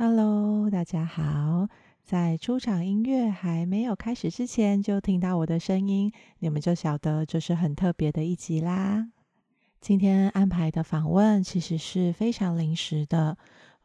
[0.00, 1.66] Hello，大家好！
[2.04, 9.08] 在出场音乐还没有开始之前，就听到我的声音，你们就晓得这是很特别的一集啦。
[9.80, 13.36] 今天安排的访问其实是非常临时的，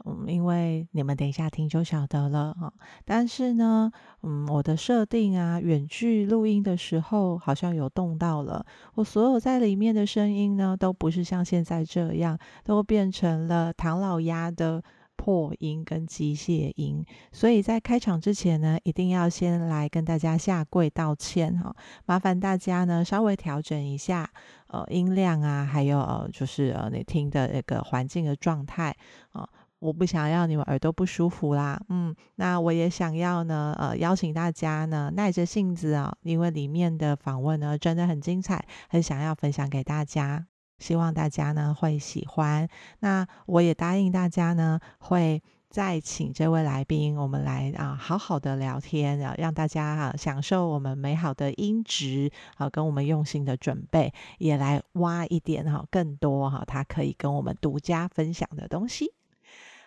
[0.06, 2.72] 嗯，因为你们等一下听就晓得了哈。
[3.06, 3.92] 但是呢，
[4.22, 14.84] 嗯，我的设定啊，远距录音的时候好像有动到了，我所有在里面的声音呢，都不是像现在这样，都变成了唐老鸭的。
[15.24, 21.74] 破音跟机械音，所以在开场之前呢，一定要先来跟大家下跪道歉哈，
[22.06, 24.30] 麻烦大家呢稍微调整一下
[24.68, 28.94] 呃音量啊，还有呃就是呃你听的那个环境的状态。
[29.32, 29.48] 啊，
[29.80, 40.46] 我不想要你们耳朵不舒服啦，嗯，那我也想要呢呃邀请大家呢耐着性子啊，因为里面的访问呢真的很精彩，很想要分享给大家。
[40.78, 42.68] 希望大家呢会喜欢，
[43.00, 59.14] 那我也答应大家呢会再请这位来宾，我们来啊好好的聊天，啊让大家啊享受我们美好的音质啊，跟我们用心的准备，也来挖一点哈更多哈他可以跟我们独家分享的东西。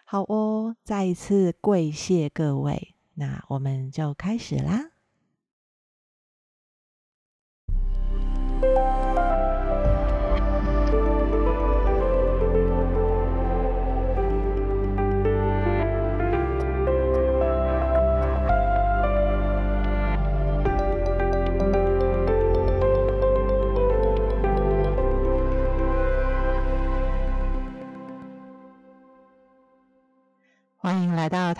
[0.04, 4.90] 好哦，再一次跪谢各位，那我们就开始啦。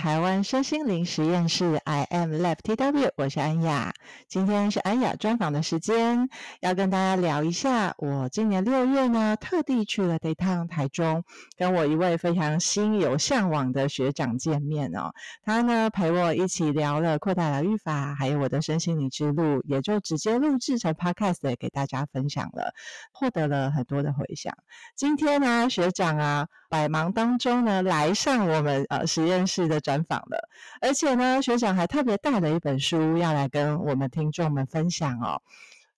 [0.07, 3.93] 台湾身心灵实验室，I am Lab TW，我是安雅。
[4.29, 6.29] 今天是安雅专访的时间，
[6.61, 7.95] 要跟大家聊一下。
[7.99, 11.25] 我今年六月呢，特地去了一趟台中，
[11.57, 15.11] 跟我一位非常心有向往的学长见面哦。
[15.43, 22.73] 他呢陪我一起聊了扩大疗愈法，还有我的身心灵之路，也就直接录制成 Podcast 给大家分享了，
[23.13, 24.55] 获得了很多的回响。
[24.95, 29.05] 今天呢，学长啊，百忙当中呢，来上我们呃。
[29.17, 30.49] 实验室的专访了，
[30.83, 35.41] 而且呢，学长还特别带了一本书要来跟我我们听众们分享哦。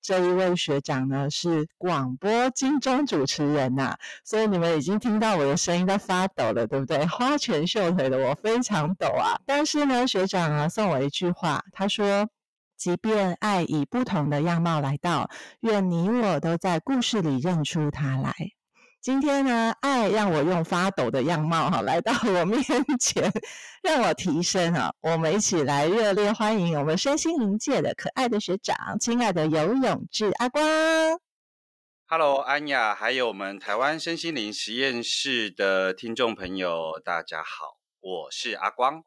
[0.00, 7.04] 这一位学长呢是广播金钟主持人呐、所以你们已经听到我的声音在发抖了，对不对？
[7.06, 9.34] 花拳绣腿的我非常抖啊。
[9.44, 12.28] 但是呢，学长啊送我一句话，他说
[12.78, 15.28] ：“即便爱以不同的样貌来到，
[15.62, 18.32] 愿你我都在故事里认出他来。”
[19.00, 22.60] 今天呢，爱让我用发抖的样貌哈来到我面
[22.98, 23.32] 前，
[23.80, 24.92] 让我提升啊！
[25.00, 30.64] 我们一起来热烈欢迎我们身心灵界的可爱的学长，亲爱的游泳志阿光。
[32.06, 39.04] Hello，安雅，还有我们台湾身心灵实验室的听众朋友，大家好，我是阿光。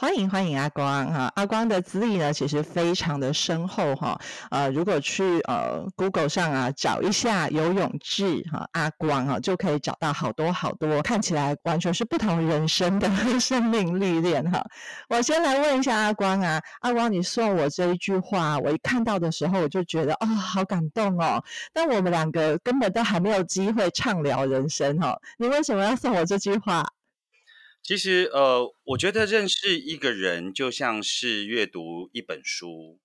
[0.00, 4.18] 欢迎欢迎阿光哈，阿光的资历呢其实非常的深厚哈，
[4.50, 14.64] 呃，如果去呃 Google 上啊找一下游泳志哈阿光啊，就可以找到好多好多看起来完全是不同人生的 生命历练哈。
[15.10, 21.44] 我先来问一下阿光啊，阿光你送我这一句话，我一看到的时候我就觉得啊、哦、好感动哦，
[21.74, 26.86] 但我们两个根本都还没有机会畅聊人生哈，你为什么要送我这句话？
[27.82, 33.00] 其实，呃，我觉得认识一个人就像是阅读一本书。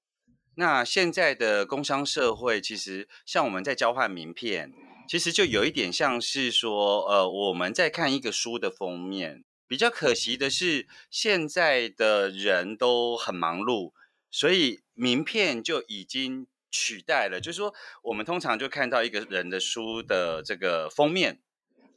[0.58, 4.72] 那现在的工商社会，其实像我们在交换名片，
[5.10, 9.44] 其实就有一点像是说，呃，我们在看一个书的封面。
[9.68, 13.94] 比较可惜的是，现在的人都很忙碌，
[14.30, 17.42] 所以名片就已经取代了。
[17.42, 21.42] 就是说，我们通常就看到一个人的书的这个封面。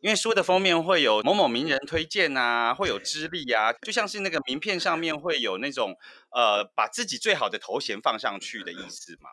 [0.00, 5.97] 因为书的封面会有某某名人推荐啊，会有资历啊，就像是那个名片上面会有那种
[6.31, 9.31] 呃，把自己最好的头衔放上去的意思嘛。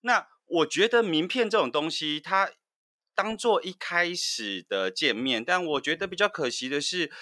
[0.00, 2.50] 那我觉得名片这种东西，它
[3.14, 7.12] 当做一开始的见面，但我觉得比较可惜的是，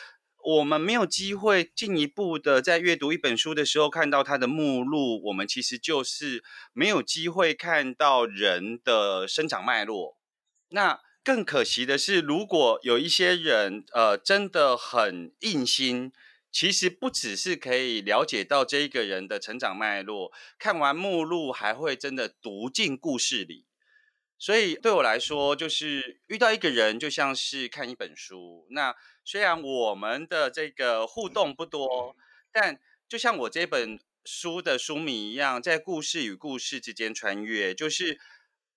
[0.45, 6.43] 我们没有机会进一步的在阅读一本书的时候看到它的目录，我们其实就是
[6.73, 10.17] 没有机会看到人的生长脉络。
[10.71, 16.11] 那更可惜的是，如果有一些人，呃，真的很硬心，
[16.51, 23.67] 其实不只是可以了解到这一个人的成长脉络，看完目录还会真的读进故事里。
[24.39, 28.67] 所以对我来说，就是遇到一个人就像是看一本书。
[28.71, 32.17] 那虽然我们的这个互动不多，
[32.51, 38.19] 但就像我这本书的书名一样，在故事与故事之间穿越，就是。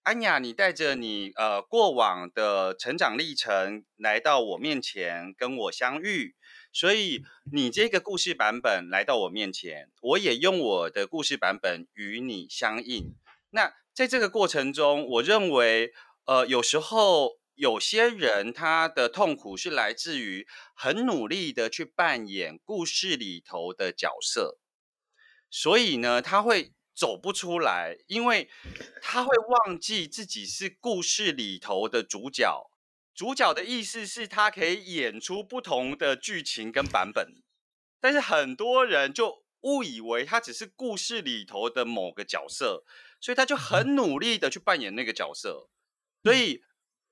[0.04, 6.36] 安雅，你带着你呃过往的成长历程来到我面前跟我相遇，
[6.74, 7.22] 所以
[7.52, 13.14] 你这个故事版本来到我面前，我也用我的故事版本与你相应。
[13.52, 15.94] 那在这个过程中，我认为，
[16.26, 24.58] 呃，有时候有些人他的痛苦是来自于很努力的去扮演故事里头的角色，
[25.52, 28.50] 所以呢，他会走不出来，因为
[29.02, 32.70] 他会忘记自己是故事里头的主角。
[33.14, 37.44] 主角的意思是他可以演出不同的剧情跟版本，
[38.00, 42.84] 但是很多人就误以为他只是故事里头的某个角色，
[43.20, 45.70] 所以他就很努力的去扮演那个角色。
[46.24, 46.64] 所以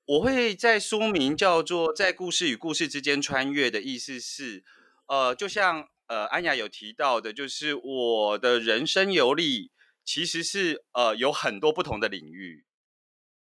[0.06, 4.64] 我会在书名叫做《在故事与故事之间穿越》的意思是，
[5.06, 9.70] 呃，就像呃安雅有提到的，就是我的人生游历
[10.04, 12.64] 其实是呃有很多不同的领域。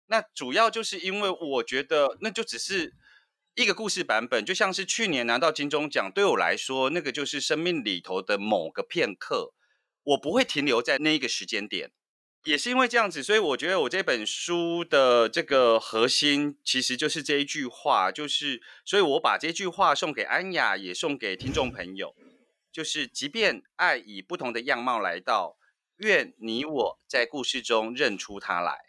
[0.07, 2.93] 那主要就是因为我觉得那就只是
[3.55, 9.53] 一个故事版本，就像是去年拿到金钟奖，对我来说，那个就是生命里头的某个片刻，
[10.03, 11.91] 我不会停留在那一个时间点。
[12.45, 22.15] 也是因为这样子，所以我觉得我这本书的这个核心其实就是这一句话，就是所以我把这句话送给安雅，也送给听众朋友，
[22.75, 25.55] 就是即便爱以不同的样貌来到，
[25.95, 28.84] 愿你我在故事中认出他来。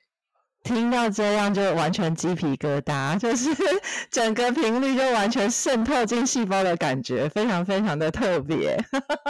[0.67, 3.49] 听到这样就完全鸡皮疙瘩，就是
[4.11, 8.77] 整个频率就完全渗透进细胞的感觉，非常非常的特别，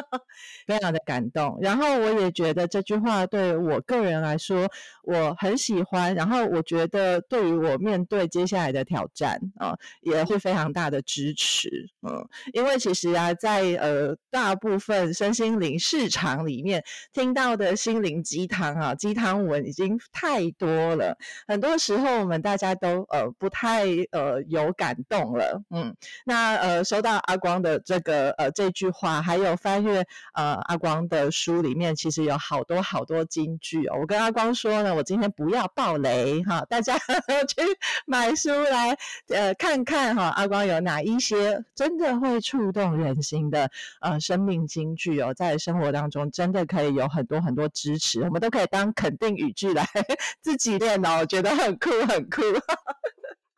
[0.67, 1.59] 非常的感动。
[1.61, 4.67] 然后我也觉得这句话对我个人来说
[5.03, 11.69] 我很喜欢，然后我觉得对于我面对接下来的挑战啊、也会非常大的支持。
[12.09, 21.15] 嗯，因为其实啊，在呃大部分身心灵市场里面听到的心灵鸡汤啊，鸡汤文已经太多了。
[21.47, 25.95] 很多时候，我们大家都呃不太呃有感动了，嗯，
[26.25, 33.99] 那呃收到阿光的这个呃这句话，还有翻阅呃阿光的书里面，其实有好多好多金句哦。
[34.01, 37.63] 我跟阿光说呢，我今天不要爆雷哈，大家呵 呵去
[38.07, 38.97] 买书来
[39.29, 43.71] 呃看看哈，阿光有哪一些真的会触动人心的
[44.01, 49.87] 呃生命金句哦，在生活当中真的可以有很多很多支持，我们都可以当肯定语句来
[50.41, 51.16] 自己练哦。
[51.19, 52.43] 我觉得很酷，很酷。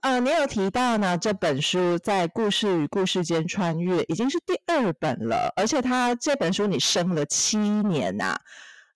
[0.01, 8.41] 呃，你有提到呢，这本书在故事与故事间穿越，已经是第二本了，而且它这本书你生了七年呐、啊。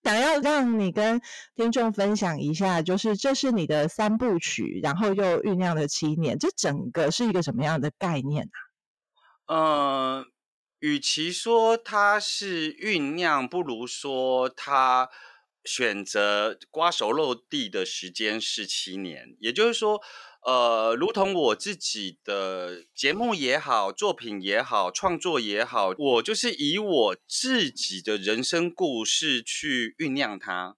[0.04, 1.20] 想要让你跟
[1.56, 8.48] 听众分享一下，就是这是你的三部曲，然后又酝酿了七年，这整个是一个什么样的概念
[9.46, 9.56] 啊？
[9.56, 10.26] 呃，
[10.78, 15.10] 与其说它是酝酿，不如说它。
[15.64, 20.00] 选择瓜熟落地的时间是七年，也就是说，
[20.44, 30.76] 呃，如同我自己的节目也好，作品也好，创作也好，我就是以我自己的人生故事去酝酿它。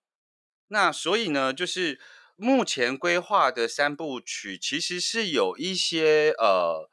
[0.68, 1.98] 那所以呢，就是
[2.36, 6.90] 目前规划的三部曲，其实是有一些呃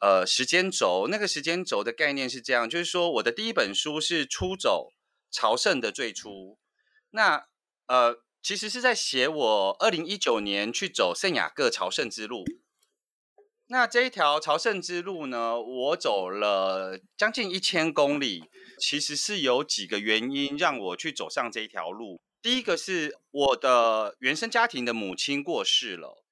[0.00, 1.08] 呃时间轴。
[1.10, 4.92] 那个时间轴的概念是这样，就是说，我的第一本书是出走
[5.30, 6.58] 朝圣的最初。
[7.10, 7.46] 那
[7.86, 12.44] 呃，其实是在写我二零一九年去走圣雅各朝圣之路。
[13.68, 18.50] 那这一条朝圣之路呢，我走了将近一千公里。
[18.78, 22.20] 其实是有几个原因让我去走上这一条路。
[22.42, 26.22] 第一个是我的原生家庭的母亲过世了。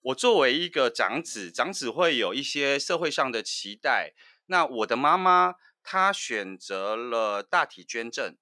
[0.00, 4.14] 我作为一个长子，长子会有一些社会上的期待。
[4.46, 5.54] 那我的妈妈
[5.84, 8.36] 她选择了大体捐赠。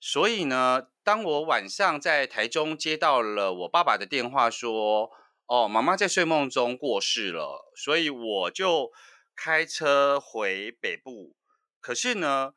[0.00, 5.10] 所以呢，当我晚上在台中接到了我爸爸的电话，说
[5.46, 8.90] ：“哦，妈妈在睡梦中过世了。”所以我就
[9.36, 11.36] 开车回北部。
[11.78, 12.54] 可是呢，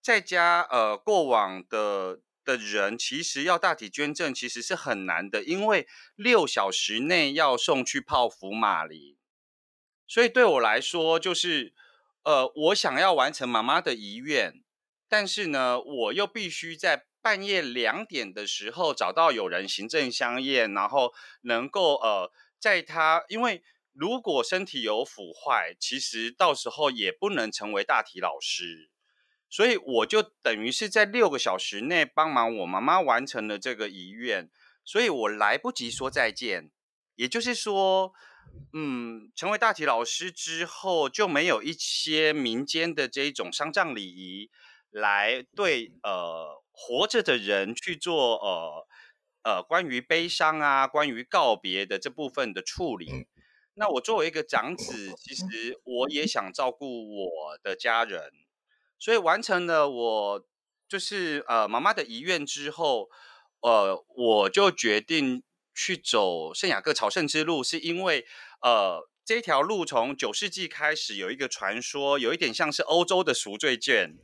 [0.00, 9.16] 在家呃过往的的人，其实要大体捐赠其实是很难的，因为六小时内要送去泡福马林。
[10.06, 11.74] 所以对我来说，就是
[12.22, 14.62] 呃，我想要完成妈妈的遗愿。
[15.08, 28.88] 但是呢，我又必须在半夜两点的时候找到有人行政相验，然后能够呃，在他因为如果身体有腐坏，其实到时候也不能成为大体老师，
[29.50, 34.48] 所以我就等于是在六个小时内帮忙我妈妈完成了这个遗愿，
[34.82, 36.70] 所以我来不及说再见。
[37.16, 38.14] 也就是说，
[38.72, 44.50] 嗯，成为大体老师之后就没有一些民间的这一种丧葬礼仪。
[44.90, 48.86] 来对呃活着的人去做呃
[49.42, 53.26] 呃关于悲伤啊，关于告别的这部分的处理。
[53.74, 58.32] 那我作为一个长子，其实我也想照顾我的家人，
[58.98, 60.46] 所以完成了我
[60.88, 63.10] 就是呃妈妈的遗愿之后，
[63.60, 65.42] 呃，我就决定
[65.78, 68.26] 去走圣雅各朝圣之路，是因为
[68.60, 74.16] 呃这条路从九世纪开始有一个传说，有一点像是欧洲的赎罪券，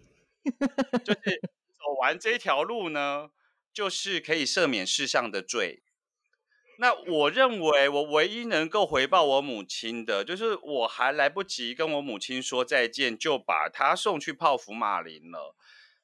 [1.04, 1.40] 就是
[1.78, 3.30] 走完这条路呢，
[3.72, 5.82] 就是可以赦免世上的罪。
[6.80, 15.54] 那我认为，我唯一能够回报我母亲的，就是我还来不及跟我母亲说再见，就把她送去泡芙马林了。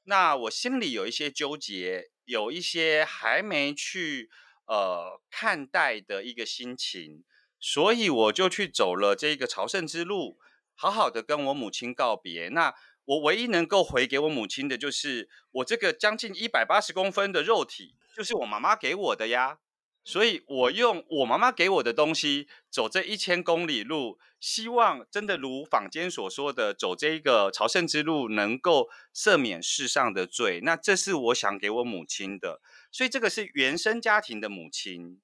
[0.05, 4.31] 那我心里有一些纠结，有一些还没去
[4.71, 7.25] 呃看待的一个心情，
[7.59, 10.39] 所以我就去走了这个朝圣之路，
[10.77, 12.51] 好好的跟我母亲告别。
[12.51, 12.73] 那
[13.05, 19.59] 我唯一能够回给我母亲的，就是我这个将近一百八十公分的肉体，就是我妈妈给我的呀。
[20.03, 30.61] 所以，我用我妈妈给我的东西走这一千公里路，希望真的如坊间所说的，走这一个朝圣之路，能够赦免世上的罪。
[30.63, 35.21] 那这是我想给我母亲的，所以这个是原生家庭的母亲，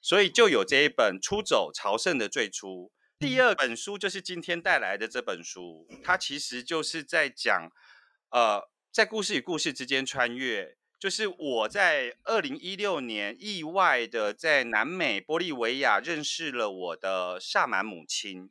[0.00, 2.92] 所以就有这一本《出走朝圣的最初》。
[3.26, 7.70] 第二本书就是今天带来的这本书，它其实就是在讲，
[8.30, 10.76] 呃，在故事与故事之间穿越。
[10.98, 18.50] 就是我在二零一六年意外的在南美玻利维亚认识了我的萨满母亲，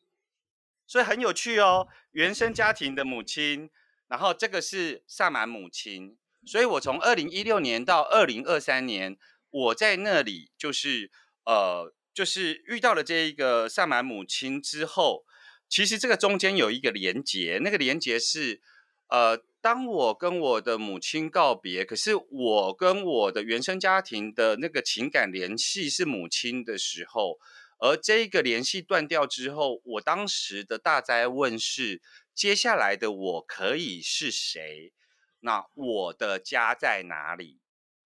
[0.85, 1.89] 所以很有趣哦。
[2.11, 3.69] 原生家庭的母亲，
[4.07, 9.17] 然后这个是萨满母亲，所以我从二零一六年到二零二三年，
[9.49, 11.11] 我在那里就是
[11.45, 15.25] 呃，就是遇到了这一个萨满母亲之后，
[15.67, 18.61] 其实这个中间有一个连结，那个连结是
[19.09, 19.43] 呃。
[19.59, 27.37] 当我跟我的母亲告别，可是我跟我的原生家庭的那个情感联系是母亲的时候，
[27.79, 32.01] 而这个联系断掉之后，我当时的大哉问是：
[32.33, 34.93] 接下来的我可以是谁？
[35.39, 37.59] 那我的家在哪里？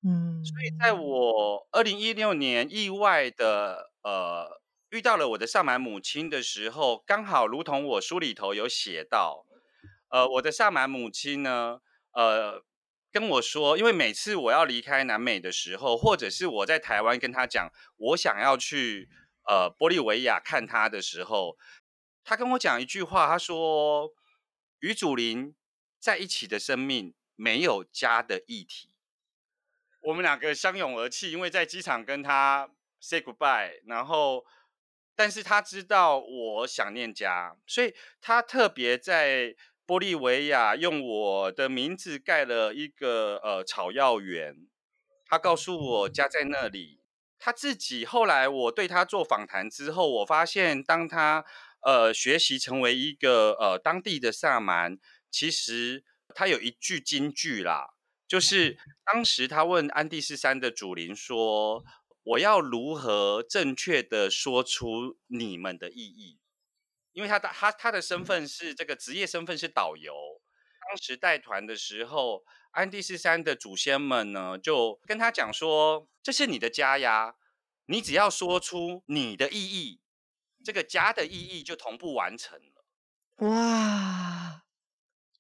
[0.04, 9.46] 嗯，所以在我二零一六年意外的呃遇到了我的萨满母亲的时候，刚好如同我书里头有写到。
[10.10, 11.80] 呃，我的萨满母亲呢，
[12.12, 12.62] 呃，
[13.14, 19.08] 跟我说，因为每次我要离开南美的时候，或者是我在台湾跟她讲我想要去
[19.48, 21.56] 呃玻利维亚看她的时候，
[22.26, 24.12] 他跟我讲一句话，他说
[24.82, 25.56] ：“与祖林
[25.98, 28.90] 在一起的生命没有家的议题。”
[30.02, 32.70] 我们两个相拥而泣，因为在机场跟他
[33.00, 34.46] say goodbye，然后，
[35.16, 39.56] 但是他知道我想念家，所以他特别在。
[39.88, 44.56] 玻利维亚用我的名字盖了一个呃草药园，
[45.26, 47.02] 他告诉我家在那里。
[47.38, 51.44] 他自己后来我对他做访谈之后，我发现当他
[51.82, 54.98] 呃学习成为一个呃当地的萨满，
[55.30, 57.94] 其实他有一句金句啦，
[58.28, 61.84] 就是当时他问安第斯山的祖灵说
[62.24, 66.40] ：“我要如何正确的说出你们的意义？”
[67.14, 70.14] 因为他的他他的身份是这个职业身份是导游，
[70.88, 77.36] 当时带团的时候，安第斯山的祖先们呢就跟他讲说：“这是你的家呀，
[77.88, 80.00] 你只要说出你的意义，
[80.64, 82.86] 这个家的意义就同步完成了。”
[83.48, 84.41] 哇！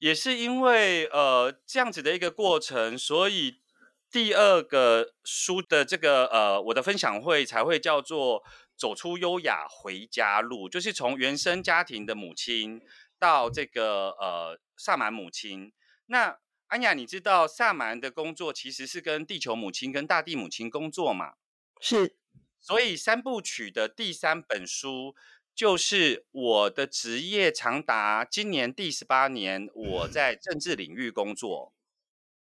[0.01, 3.62] 也是因为呃这样子的一个过程，所以
[4.12, 8.43] 第二个书的这个呃我的分享会才会叫做。
[8.81, 12.81] 走出优雅回家路，就是从原生家庭的母亲
[13.20, 15.72] 到这个呃萨满母亲。
[16.08, 21.34] 那安雅，你知道萨满的工作其实是跟地球母亲跟大地母亲工作嘛？
[21.79, 22.15] 是。
[22.60, 25.13] 所以三部曲的第三本书
[25.55, 31.74] 就是我的职业长达今年第十八年，我在政治领域工作。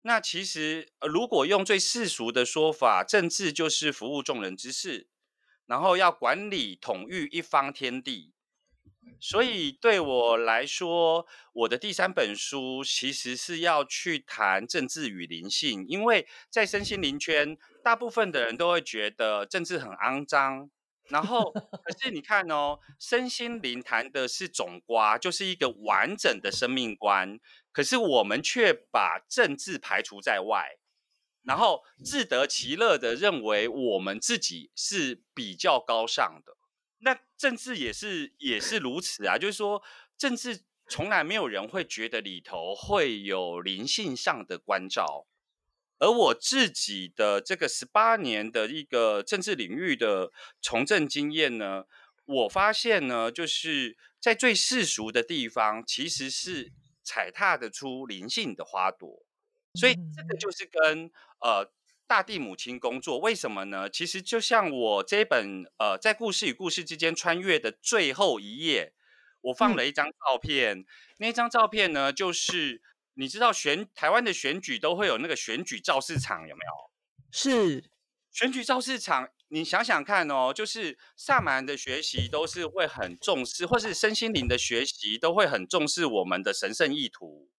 [0.02, 5.08] 那其实如果用最世俗的说法，政治就是服务众人之事。
[5.68, 8.36] 然后要管理统御一方天地，
[9.20, 20.70] 所以对我来说，我的第三本书其实是要去谈政治与灵性，因为在身心灵圈，大部分的人都会觉得政治很肮脏。
[21.10, 27.40] 然后，可是你看哦，身心灵谈的是总瓜，就是一个完整的生命观，
[27.72, 30.78] 可是我们却把政治排除在外。
[31.44, 36.58] 然后自得其乐的认为我们自己是比较高尚的，
[36.98, 39.84] 那政治也是也是如此啊，就是说
[40.18, 45.28] 政治从来没有人会觉得里头会有灵性上的关照，
[45.98, 51.86] 而我自己的这个十八年的一个政治领域的从政经验呢，
[52.26, 56.72] 我发现呢，就是在最世俗的地方，其实是
[57.04, 59.24] 踩踏得出灵性的花朵。
[59.74, 61.72] 所以这个就是跟呃
[62.08, 63.90] 大地母亲工作，为什么呢？
[63.90, 68.94] 其实就像我这本呃在故事与故事之间穿越的最后一页，
[69.42, 70.86] 我放了一张照片，嗯、
[71.18, 72.82] 那张照片呢，就是
[73.16, 76.92] 你知道选台湾的选举都会有那个选举造势场，有没有？
[77.32, 77.90] 是
[78.32, 87.50] 选举造势场，你想想看哦，就是萨满的学习都是会很重视，或是身心灵的学习都会很重视我们的神圣意图。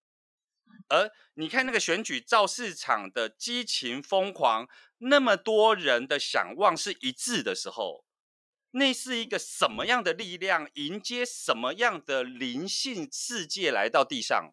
[0.88, 8.04] 而你看那个选举造势场的激情疯狂，那么多人的想望是一致的时候，
[8.72, 14.52] 那是一个什么样的力量迎接什么样的灵性世界来到地上？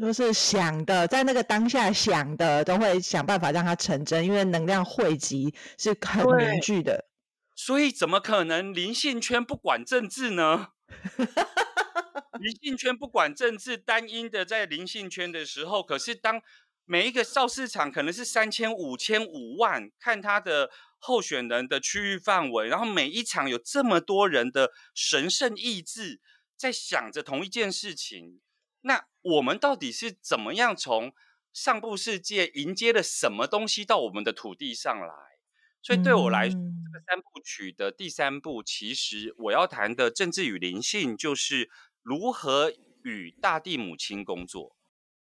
[0.00, 7.08] 就是想的，在那个当下想的，都会想办法让它成真，因为能量汇集是很凝聚的。
[7.54, 10.68] 所以怎么可能灵性圈不管政治呢？
[12.40, 16.42] 灵性圈不管政治，单一的在灵性圈的时候，可是当
[16.84, 26.20] 每一个造势场可能是三千、五千、五万，看他的候选人的区域范围，然后每一场有这么多人的神圣意志
[26.56, 28.40] 在想着同一件事情，
[28.80, 31.12] 那我们到底是怎么样从
[31.52, 35.14] 上部世界迎接了什么东西到我们的土地上来？
[35.80, 41.70] 所以对我来说，嗯、这个三部曲的第三部，其实我要谈的政治与灵性就是。
[42.04, 42.72] 如何
[43.04, 44.76] 与大地母亲工作？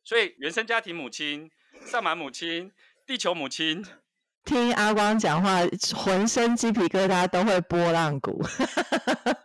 [0.03, 1.51] 所以原生家庭母亲、
[1.85, 2.71] 萨满母亲、
[3.05, 3.85] 地球母亲，
[4.43, 5.59] 听阿光讲话，
[5.95, 8.41] 浑身鸡皮疙瘩都会波浪鼓。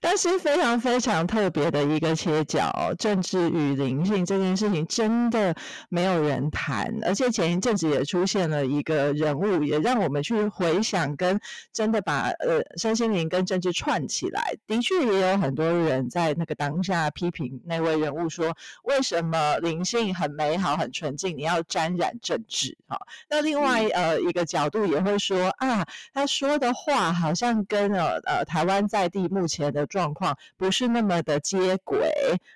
[0.00, 5.54] 但是非常非常特别的一个切角，政治与灵性这件事情真的
[5.88, 11.40] 没有人谈，而且前一阵子也出现了一个人物，也让我们去回想跟
[11.72, 14.54] 真的把呃身心灵跟政治串起来。
[14.66, 22.76] 的确也有很多人在那个当下批评那位人物说，为什么灵性很美好很纯净，你要沾染政治？
[22.86, 29.85] 哈，那另外呃一个角度也会说啊，他说的话好像跟呃呃台湾在地目前的。
[29.86, 32.10] 状况不是那么的接轨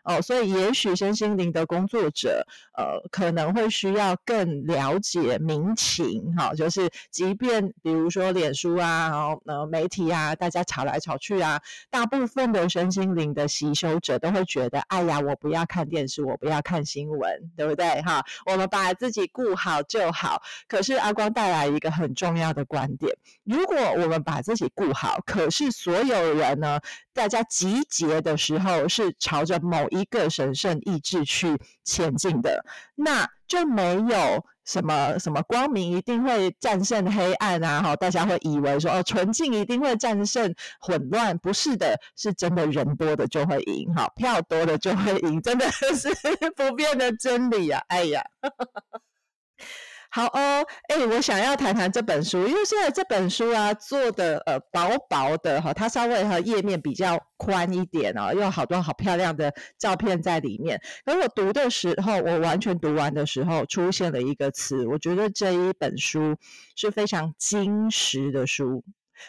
[0.05, 18.01] 哦，所以也许身心灵的工作者，呃，可能会需要更了解民情，哈、就是即便比如说脸书啊，然后呃媒体啊，大家吵来吵去啊，大部分的身心灵的习修者都会觉得，哎呀，我不要看电视，我不要看新闻，对不对？
[18.03, 20.43] 哈，我们把自己顾好就好。
[20.69, 23.15] 可是阿光带来一个很重要的观点，
[23.45, 26.81] 如果我们把自己顾好，可是所有人呢？
[27.13, 37.83] 大家集结的时候是朝着某一个神圣意志去前进的，那就没有什么什么光明一定会战胜黑暗啊！
[37.83, 46.09] 哈，大家会以为说哦，纯净一定会战胜混乱，不是的，是真的人多的就会赢，哈，票多的就会赢，真的 是
[46.55, 47.83] 不变的真理啊！
[47.89, 48.25] 哎呀。
[50.13, 60.81] 好哦，哎、我想要谈谈这本书，因为现在这本书啊做的呃薄薄的哈，它稍微和页面比较宽一点哦，有好多好漂亮的照片在里面。
[61.05, 66.37] 而我读的时候，我完全读完的时候，出现了一个词，我觉得这一本书
[66.75, 68.83] 是非常精实的书。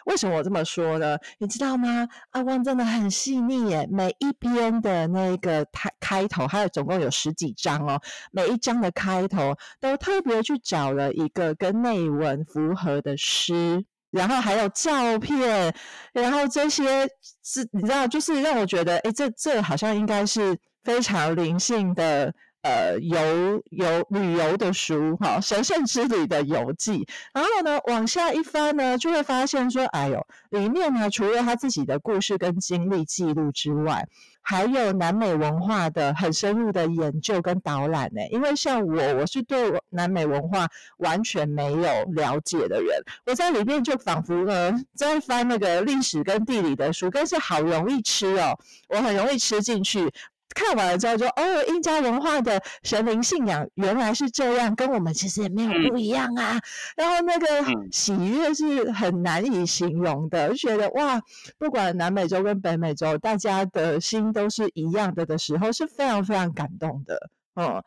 [0.06, 1.17] 为什么我这么说呢？
[1.39, 2.08] 你知道吗？
[2.32, 8.01] 阿光真的很细腻耶，每一篇的那个开开头，还有总共有十几章哦，
[8.32, 15.73] 每一章的开头都特别去找了一个跟内文符合的诗，然后还有照片，
[16.13, 17.08] 然后这些
[17.43, 22.34] 是，你知道，就是让我觉得，诶，这这好像应该是非常灵性的。
[22.62, 27.08] 呃，游游旅游的书哈，神圣之旅的游记。
[27.34, 34.08] 然后呢，往下一翻呢，就会发现说，哎呦，里面呢，除了他自己的故事跟经历记录之外，
[34.43, 38.21] 还有南美文化的很深入的研究跟导览呢。
[38.30, 48.56] 因为像我，我是对南美文化完全没有了解的人，我在里面就仿佛呢在翻那个历史跟地理的书，但是好容易吃哦，
[48.89, 50.12] 我很容易吃进去。
[50.54, 56.58] 看完了之后就，就哦，印加文化的神灵信仰原来是这样，跟我们其实也没有不一样啊。
[56.58, 56.62] 嗯、
[56.98, 57.48] 然后那个
[57.92, 61.22] 喜悦是很难以形容的，就觉得哇，
[61.58, 67.30] 不管南美洲跟北美洲，大家的心都是一样的的时候，是非常非常感动的。
[67.54, 67.84] 哦，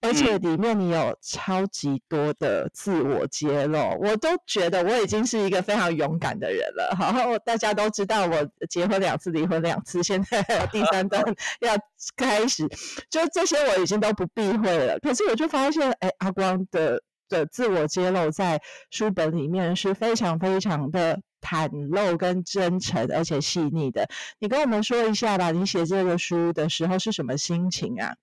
[0.00, 6.96] 而且里面你有超级多的自我揭露，我都觉得我已经是一个非常勇敢的人了。
[7.00, 11.20] 然后大家都知道我结婚两次，离婚两次，现在第三段
[11.60, 11.76] 要
[12.16, 12.68] 开始，
[13.10, 15.00] 就这些我已经都不避讳了。
[15.00, 24.08] 可是我就发现，哎，阿光的的自我揭露在书本里面是非常非常的袒露跟真诚，而且细腻的。
[24.38, 28.14] 你跟我们说一下吧，你写这个书的时候是什么心情啊？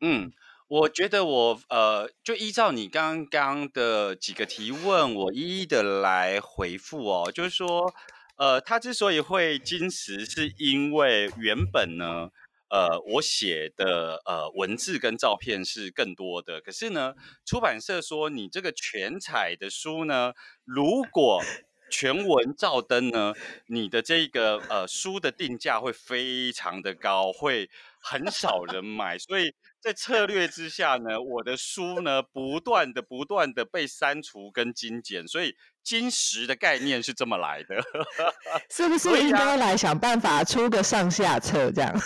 [0.00, 0.32] 嗯。
[0.70, 7.32] 我觉得我呃，就依照你刚刚的几个提问，我一一的来回复哦。
[7.32, 7.92] 就是说，
[8.36, 12.28] 呃，他之所以会金石，是因为原本呢，
[12.68, 16.60] 呃，我写的呃文字跟照片是更多的。
[16.60, 20.34] 可是呢，出版社说你这个全彩的书呢，
[20.64, 21.42] 如果
[21.90, 23.34] 全文照灯呢，
[23.66, 27.68] 你的这个呃书的定价会非常的高，会
[28.00, 29.54] 很少人买，所以。
[29.82, 37.82] 在策略之下呢，我的书呢不断的不断的被删除跟精简，所以金石的概念是这么来的，
[38.68, 41.98] 是不是应该来想办法出个上下册这样？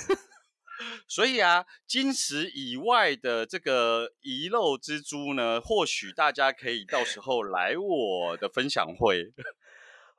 [1.08, 9.32] 所以啊，金石以外的这个遗漏之珠呢，或许大家可以到时候来我的分享会。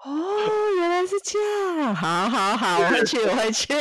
[0.03, 1.39] 哦，原来是这
[1.79, 3.73] 样，好好好，我会去，我会去。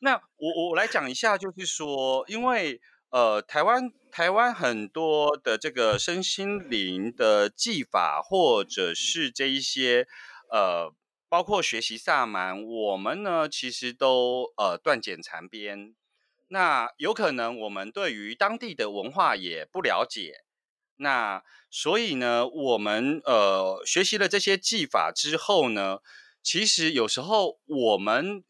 [0.00, 2.80] 那我我来讲一下，就是说，因为
[3.10, 10.06] 呃，台湾台湾很多的这个身心灵的技法，或者是这一些
[10.48, 10.94] 呃，
[11.28, 15.94] 包括学习萨满，我们呢其实都呃断简残编。
[16.48, 20.44] 那有可能我们对于当地的文化也不了解，
[20.96, 25.98] 那所以呢，我们呃学习了这些技法之后呢，
[26.42, 28.44] 其实有时候我们。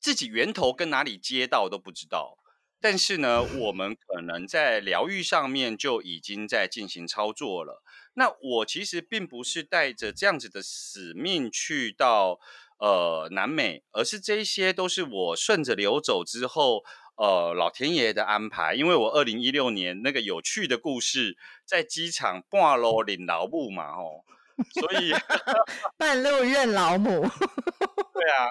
[0.00, 2.38] 自己源头跟哪里接到都不知道，
[2.80, 7.82] 但是呢，我们可能在疗愈上面就已经在进行操作了。
[8.14, 12.40] 那我其实并不是带着这样子的使命去到
[12.78, 16.82] 呃南美，而是这些都是我顺着流走之后，
[17.16, 18.74] 呃老天爷的安排。
[18.74, 21.36] 因为我二零一六年那个有趣的故事，
[21.66, 24.24] 在机场半路领老母嘛，哦，
[24.72, 25.12] 所以
[25.98, 27.20] 半路认老母，
[28.14, 28.48] 对啊。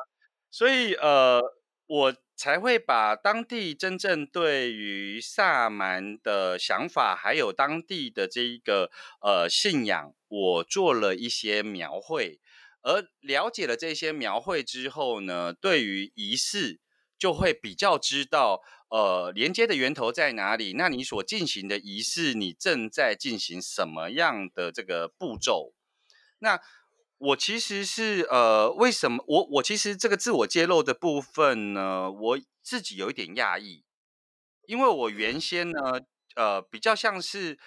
[0.51, 1.41] 所以，呃，
[1.88, 8.89] 我才会把当地真正对于萨满的想法，还有当地的这一个
[9.21, 12.39] 呃信仰，我做了一些描绘。
[12.81, 16.79] 而了解了这些描绘之后呢，对于仪式
[17.17, 20.73] 就会比较知道，呃，连接的源头在哪里。
[20.73, 25.73] 那你所进行的仪式，你正在进行什么样的这个步骤？
[26.39, 26.59] 那。
[27.19, 33.84] 我其实是呃，为什么我我其实这个自我揭露的部分呢，我自己有一点讶异，
[34.67, 35.99] 因为我原先呢，
[36.36, 37.60] 呃，比较像是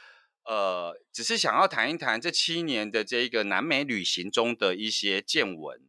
[0.46, 5.82] 呃，只是想要谈一谈这七年的这个南美旅行中的一些见闻，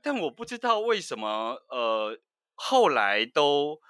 [0.00, 2.20] 但我不知道为什么呃，
[2.54, 3.80] 后来都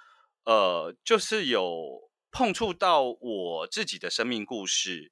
[0.45, 5.11] 呃，就是有碰触到我自己的生命故事，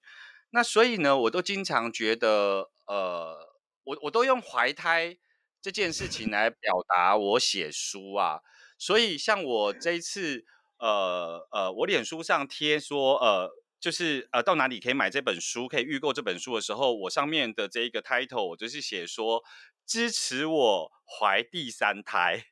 [0.49, 3.52] 那所以呢，我都经常觉得呃。
[3.83, 5.17] 我我都用怀胎
[5.61, 8.39] 这件事情来表达我写书啊，
[8.77, 10.45] 所以像我这一次，
[10.77, 19.41] 呃呃，我脸书上贴说，呃，就是呃，到哪里可以买这本书，可以预购这本书的时候，我上面的这一个 title 我就是写说
[19.85, 22.45] 支持我怀第三胎，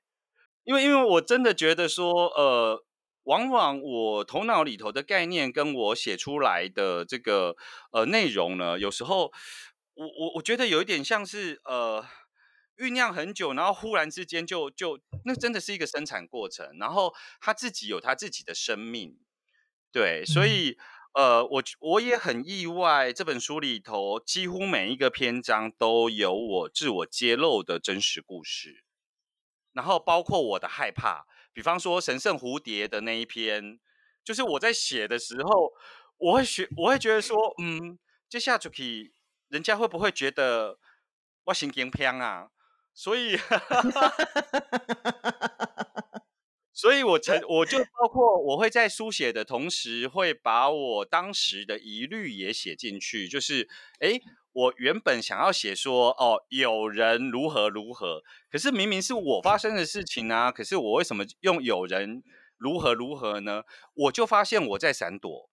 [0.63, 2.85] 因为因为我真的觉得说，呃，
[3.23, 7.57] 往往我头脑里头的概念跟我写出来的这个
[7.91, 9.33] 呃内容呢，有时候。
[9.93, 12.05] 我我我觉得有一点像是呃
[12.77, 19.19] 酝酿很久，然后忽然之间就就那真的是一个生产过程，然后他自己有他自己的生命，
[19.91, 20.77] 对，所以
[21.13, 28.83] 呃我我也很意外，这本书里头几乎每一个篇章都有我自我揭露的真实故事，
[29.73, 33.79] 然后包括我的害怕，比方说神圣蝴蝶的那一篇，
[34.23, 35.73] 就是我在写的时候，
[36.17, 37.99] 我会学我会觉得说，嗯，
[38.29, 39.11] 接下去可以。
[39.51, 40.79] 人家会不会觉得
[41.43, 42.47] 我神经偏啊？
[42.93, 43.37] 所以，
[46.73, 53.27] 所以我曾我就包括我会在书写的同时，会把我当时的疑虑也写进去。
[53.27, 53.67] 就是，
[53.99, 54.21] 诶，
[54.53, 62.23] 我原本想要写说，哦，有人如何如何，可是明明是我发生的事情啊，可是我为什么用有人
[62.57, 63.63] 如何如何呢？
[63.93, 65.50] 我就发现我在闪躲。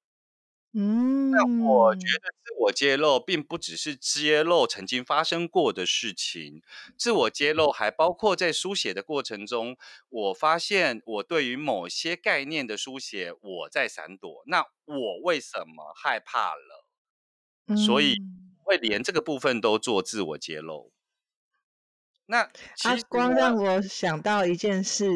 [0.81, 6.63] 嗯，那我觉得自我揭露并不只是揭露曾经发生过的事情，
[6.97, 9.77] 自我揭露还包括在书写的过程中，
[10.09, 14.45] 我发现我对于某些概念的书写，我在闪躲。
[14.47, 16.87] 那我为什么害怕了？
[17.77, 18.15] 所以
[18.63, 20.93] 会连这个部分都做自我揭露。
[22.31, 22.47] 那
[22.85, 25.07] 阿光让我想到一件事，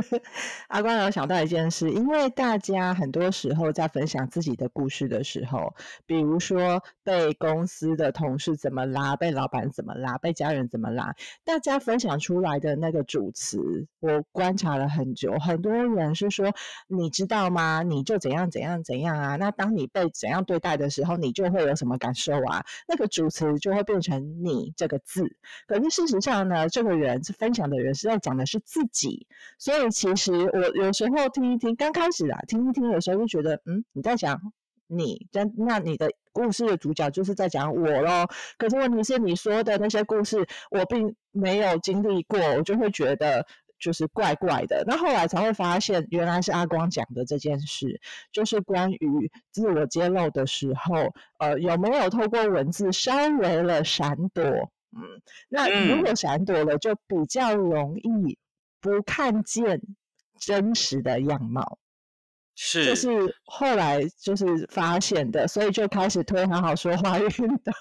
[0.68, 16.52] 阿光让我想到一件事，因为大家很多时候在分享自己的故事的时候，比如说被公司的同事怎么拉，被老板怎么拉，被家人怎么拉，大家分享出来的那个主词，我观察了很久，很多人是说，
[16.86, 17.82] 你知道吗？
[17.82, 19.36] 你就怎样怎样怎样啊？
[19.36, 22.62] 那当你被怎样对待的时候，你就会有什么感受啊？
[22.86, 25.34] 那个主词就会变成你这个字，
[25.66, 26.41] 可是事实上。
[26.44, 29.26] 呢，这个人是分享的人，是在讲的是自己，
[29.58, 34.52] 所以其实我有时候听一听，刚开始啊，听一听，有时候就觉得，嗯，你在讲
[34.86, 38.28] 你，但那你的故事的主角就是在讲我咯。
[38.58, 43.46] 可是问题是，你说的那些故事，我并没有经历过，我就会觉得
[43.78, 44.84] 就是怪怪的。
[44.86, 48.00] 那后来才会发现，原来是阿光讲的这件事，
[48.32, 54.44] 就是关于自我揭露的时候，呃，有没有透过文字稍微了闪躲？
[54.96, 58.38] 嗯，那如果闪躲了，就比较容易
[58.80, 59.80] 不看见
[60.38, 61.78] 真实的样貌。
[62.54, 67.72] 是，就是后来就是发现的，所以就开始推好好说话运动。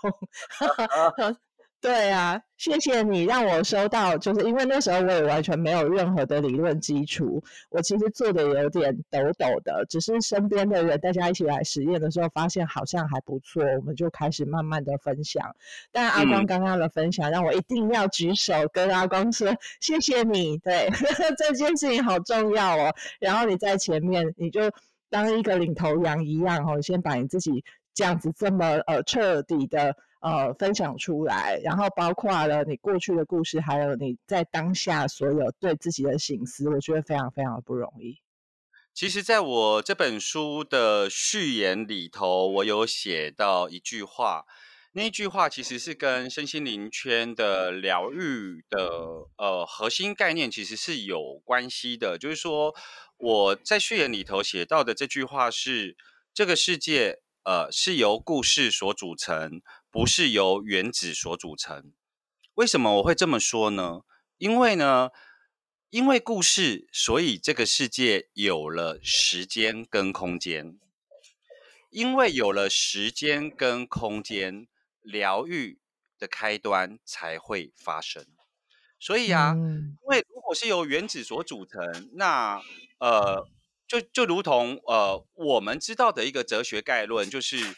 [1.82, 15.44] 对啊，谢谢你让我收到，就是因为那时候我也完全没有任何的理论基础，我其实做的有点抖抖的，只是身边的人大家一起来实验的时候，发现好像还不错，我们就开始慢慢的分享。
[15.92, 20.88] 但阿光刚刚的分享让我一定要举手跟阿光说谢谢你，对，
[21.36, 22.94] 这件事情好重要哦。
[23.20, 24.62] 然后你在前面，你就
[25.10, 27.66] 当一个领头羊一样哦，先把你自己
[27.96, 29.96] 这样子这么呃彻底的。
[30.22, 38.22] 呃，分享出来，然后包括了你过去的故事，还有你在当下所有对自己的省思，我觉得非常非常的不容易。
[38.94, 44.46] 其实，在我这本书的序言里头，我有写到一句话，
[44.92, 48.92] 那一句话其实是跟身心灵圈的疗愈的
[49.38, 52.20] 呃核心概念其实是有关系的。
[52.20, 52.76] 就是说，
[53.18, 55.96] 我在序言里头写到的这句话是：
[56.32, 59.64] 这个世界呃是由故事所组成。
[59.92, 61.92] 不是由原子所组成。
[62.54, 64.02] 为什么我会这么说呢？
[64.38, 65.10] 因为呢，
[65.90, 70.80] 因为故事，所以这个世界有了时间跟空间。
[71.90, 74.68] 因为有了时间跟空间，
[75.02, 75.80] 疗愈
[76.18, 78.26] 的开端才会发生。
[78.98, 82.62] 所以啊，因为如果是由原子所组成，那
[83.00, 83.46] 呃，
[83.88, 87.76] 就就如同呃，我们知道的一个哲学概论，就是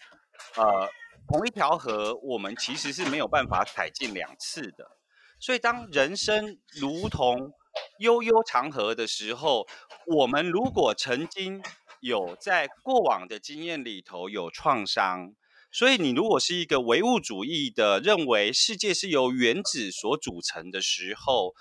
[0.56, 0.92] 呃。
[1.28, 4.98] 同一条河，我们其实是没有办法踩进两次的。
[5.40, 7.54] 所以，当人生如同
[8.00, 9.68] 悠悠长河的时候，
[10.06, 11.62] 我们如果曾经
[12.02, 15.34] 有在过往的经验里头有创伤，
[15.72, 21.54] 所以你如果是一个唯物主义的，认为世界是由原子所组成的时候，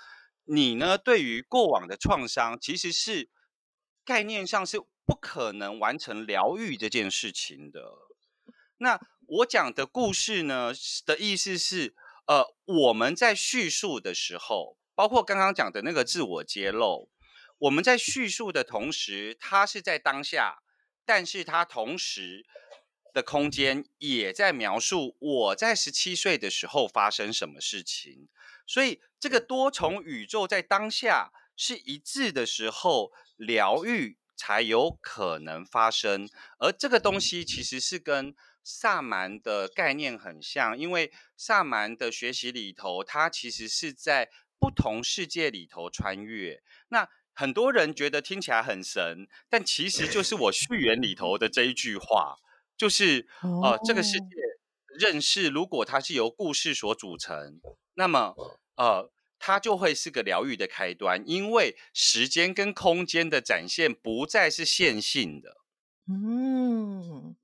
[0.45, 3.29] 你呢，对于过往的创伤，其实是
[4.05, 7.81] 概念上是不可能完成疗愈这件事情的。
[8.77, 8.99] 那。
[9.27, 10.73] 我讲的故事呢
[11.05, 17.09] 的意思是，呃，我们在叙述的时候，包括刚刚讲的那个自我揭露，
[17.57, 20.63] 我们在叙述的同时，它是在当下，
[21.05, 22.45] 但是它同时
[23.13, 28.27] 的空间也在描述我在十七岁的时候发生什么事情。
[28.65, 36.29] 所以，这个多重宇宙在当下是一致的时候，疗愈才有可能发生。
[36.59, 38.33] 而这个东西其实是跟
[38.63, 46.61] 萨满的概念很像，因为萨满的学习里头，它其实是在不同世界里头穿越。
[46.87, 52.37] 那很多人觉得听起来很神，但其实就是我 序言里头的这一句话，
[52.77, 54.25] 就是呃，这个世界
[54.97, 57.59] 认识，如果它是由故事所组成，
[57.95, 58.33] 那么
[58.77, 65.57] 呃，它就会是个疗愈的开端，因为时间跟空间的展现不再是线性的。
[66.07, 67.35] 嗯。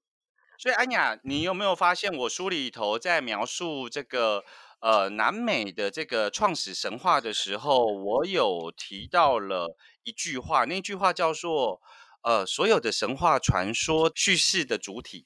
[0.62, 4.44] 所以安雅，你有没有发现我书里头在描述这个
[4.82, 11.80] 呃南美的这个创始神话的时候，我有提到了一句话，那句话叫做
[12.24, 15.26] 呃所有的神话传说叙事的主体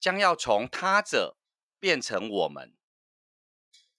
[0.00, 1.36] 将要从他者
[1.78, 2.74] 变成我们，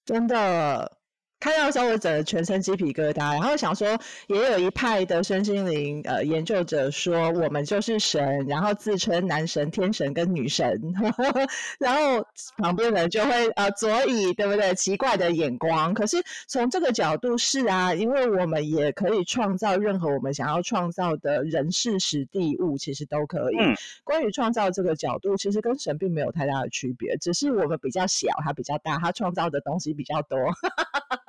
[0.03, 0.98] 真的。
[1.39, 3.33] 看到的时候，我整个全身鸡皮疙瘩。
[3.33, 3.87] 然后想说，
[4.27, 10.93] 也有一派的身心灵呃研究者说，我们就是神，然后自称男神、天神跟女神。
[10.95, 11.47] 呵呵，
[11.79, 12.25] 然后
[12.57, 15.93] 旁边人就会呃左以对不对奇怪的眼光。
[15.93, 23.57] 可是从这个角度是啊，因为我们也可以创造任何我们想要创造的人事时地物，其实都可以。
[23.57, 23.73] 嗯、
[24.03, 30.37] 关于创造这个角度，其实跟神并没有太大的区别，只是我们比较小，他比较大，他创造的东西比较多。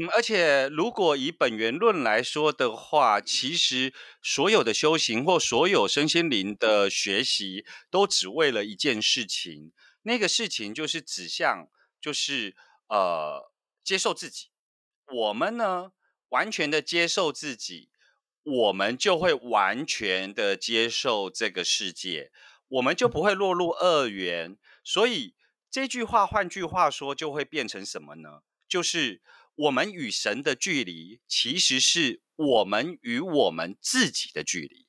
[0.00, 9.72] 嗯，而且如果以本源论来说的话，其实所有的修行或所有身心灵的学习，都只为了一件事情，
[10.04, 11.68] 那个事情就是指向，
[12.00, 12.56] 就是
[12.88, 13.52] 呃，
[13.84, 14.46] 接受自己。
[15.12, 15.92] 我们呢，
[16.30, 17.90] 完全的接受自己，
[18.42, 22.32] 我们就会完全的接受这个世界，
[22.68, 24.56] 我们就不会落入二元。
[24.82, 25.34] 所以
[25.70, 28.40] 这句话，换句话说，就会变成什么呢？
[28.66, 29.20] 就是。
[29.60, 34.86] 我们与神的距离，其实是我们与我们自己的距离。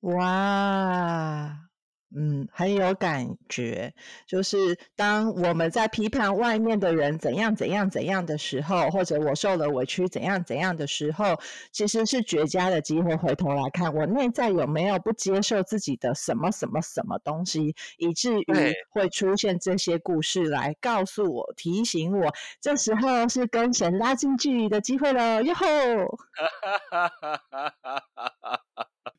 [0.00, 1.71] 哇！
[2.14, 3.92] 嗯，很有感觉。
[4.26, 11.38] 就是当我们在批判外面的人怎样怎样怎样的时候，或者我受了委屈怎样怎样的时候，
[11.72, 25.42] 其实是绝佳的机会回头来看我内在有没有不接受自己的什么什么什么东西，以至于会出现这些故事来告诉我、提醒我，这时候是跟神拉近距离的机会了。
[25.42, 25.66] 哟吼！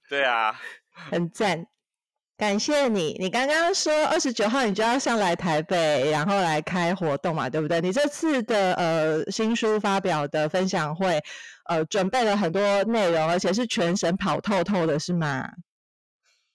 [0.10, 0.60] 对啊，
[0.94, 1.73] 很赞。
[2.44, 7.80] 感谢你，你刚刚说二十九号你就要上来台北，然后来开活动嘛，对不对？
[7.80, 11.24] 你这次的呃新书发表的分享会，
[11.70, 15.52] 呃，准备了很多内容，而且是全省跑透透的，是吗？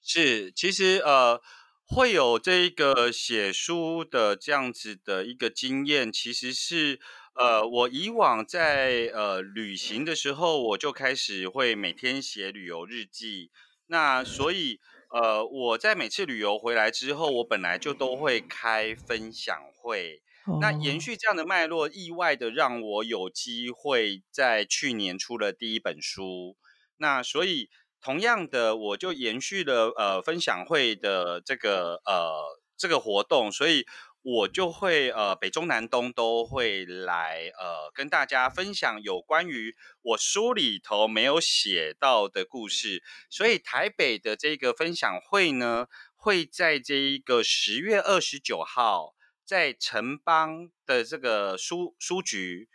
[0.03, 1.40] 是，其实呃
[1.87, 7.01] 会有这一个写书的这样子的一个经验，其实是
[7.35, 13.51] 呃我以往在呃旅行的时候，我就开始会每天写旅游日记，
[13.87, 14.81] 那所以。
[15.11, 20.23] 呃，我在每次旅游回来之后，我本来就都会开分享会。
[20.47, 20.59] Oh.
[20.61, 26.57] 那延续这样的脉络，意外的让我有机会在去年出了第一本书。
[26.97, 33.87] 那所以同样的，我就延续了呃分享会的这个呃这个活动，所以。
[34.22, 52.68] 我就会呃北中南东都会来呃跟大家分享有关于我书里头没有写到的故事，所以台北的这个分享会呢，会在这一个十月二十九号，在城邦的这个书书局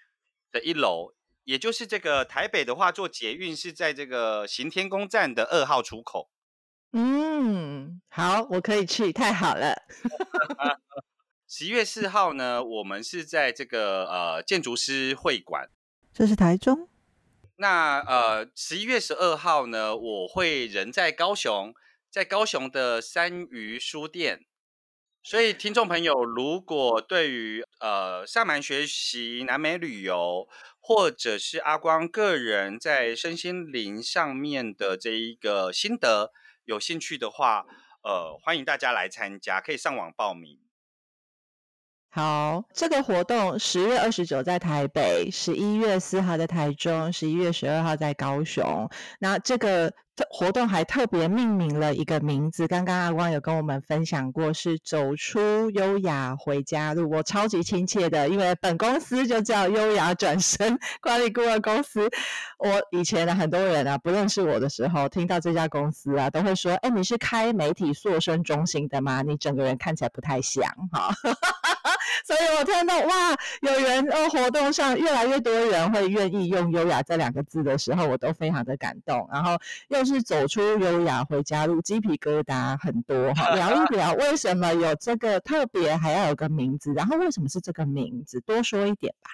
[0.51, 6.29] 的一楼，也就是这个台北的话坐捷运是在这个行天宫站的二号出口。
[6.93, 9.75] 嗯，好，我可以去，太好了。
[11.55, 15.69] 十一月四号呢，我们是在这个呃建筑师会馆，
[16.11, 16.89] 这是台中。
[17.57, 21.71] 那呃十一月十二号呢，我会人在高雄，
[22.09, 24.43] 在高雄的三余书店。
[25.21, 36.31] 所以听众朋友，如果对于呃萨满学习、南美旅游，或者是阿光个人在身心灵上面的这一个心得
[36.65, 37.67] 有兴趣的话，
[38.01, 40.57] 呃欢迎大家来参加，可以上网报名。
[42.15, 48.87] 好，这个活动十月二十九在台北，十一月四号在台中，十一月十二号在高雄。
[49.19, 49.91] 那这个
[50.29, 57.09] 活动还特别命名了一个名字，刚刚阿光有跟我们分享过，是走出优雅回家路。
[57.09, 62.07] 我超级亲切的，因为本公司就叫优雅转身管理顾问公司。
[62.59, 69.23] 我以前的很多人啊，不认识我的时候，听到这家公司啊，都会说：“哎，你是开媒体塑身中心的吗？
[69.23, 71.11] 你整个人看起来不太像。”哈。
[72.25, 79.27] 所以我听到哇，有人哦，活动上越来越多人会愿意用“优雅”这两个字的时候，我都非常的感动。
[79.31, 79.57] 然后
[79.89, 83.53] 又是走出优雅回家路，鸡皮疙瘩很多哈。
[83.55, 89.29] 聊一聊为什么有这个特别，还要有个名字，然后为什么是这个名字，多说一点吧。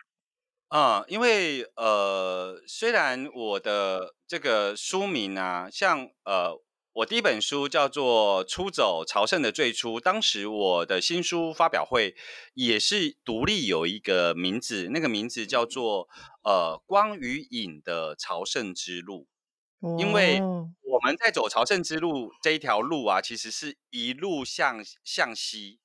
[0.69, 6.59] 嗯，因为呃，虽然我的这个书名啊，像呃。
[6.99, 12.13] 我第一本书叫做《出走朝圣的最初》，当时我的新书发表会
[12.55, 16.09] 也是独立有一个名字，那个名字叫做
[16.43, 19.27] “呃光与影的朝圣之路”。
[19.97, 25.79] 因为我们在走朝圣之路这一条路啊，其实是一路向向西，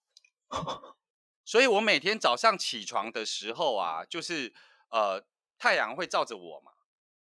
[1.47, 4.53] 所以我每天早上起床的时候啊，就是
[4.91, 5.25] 呃
[5.59, 6.73] 太阳会照着我嘛。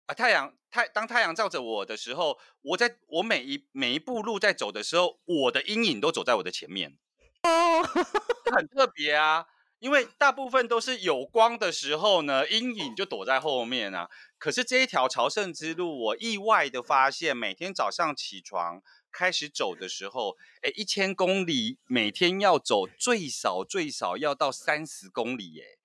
[0.06, 6.98] 啊，太阳太当太阳照着我的时候，我在我每一每一步路在走的时候，我的阴影都走在我的前面，
[7.42, 7.82] 哦，
[8.54, 9.46] 很特别啊。
[9.80, 14.08] 因为大部分都是有光的时候呢，阴影就躲在后面啊。
[14.38, 18.82] 可是这一条朝圣之路，我意外的发现，每天早上起床
[19.12, 25.78] 开始走的时候，哎，一千公里每天要走最少最少要到三十公里，耶，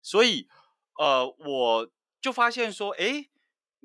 [0.00, 0.48] 所以
[0.98, 3.28] 呃，我就发现说，哎。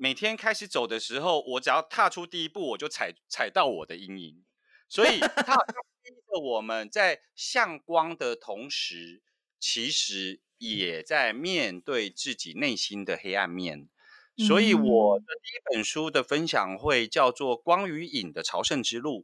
[0.00, 4.44] 每天开始走的时候，我只要踏出第一步，我就踩踩到我的阴影。
[4.88, 5.56] 所以， 它
[6.02, 9.22] 逼着我们在向光的同时，
[9.58, 13.88] 其实也在面对自己内心的黑暗面。
[14.36, 19.22] 所以我的第一本书的分享会叫做《光与影的朝圣之路》，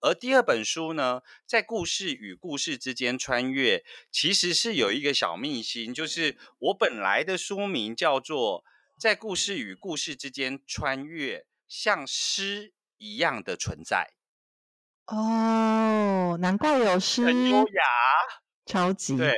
[0.00, 8.64] 而第二本书呢，在故事与故事之间穿越，其实是有一个小秘辛，就是我本来的书名叫做
[8.98, 14.12] 《在故事与故事之间穿越，像诗一样的存在》。
[15.14, 17.82] 哦，难怪有诗，很优雅，
[18.64, 19.32] 超级对，